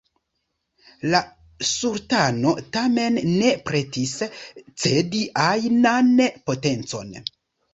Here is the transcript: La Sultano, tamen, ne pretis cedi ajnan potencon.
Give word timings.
La 1.09 1.19
Sultano, 1.71 2.55
tamen, 2.77 3.19
ne 3.35 3.53
pretis 3.69 4.17
cedi 4.87 5.23
ajnan 5.45 6.11
potencon. 6.49 7.17